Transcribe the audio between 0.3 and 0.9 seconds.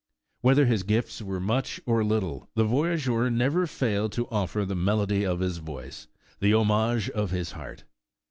Whether his